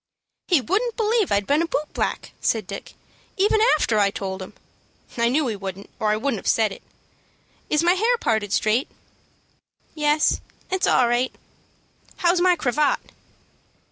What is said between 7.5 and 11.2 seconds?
Is my hair parted straight?" "Yes, it's all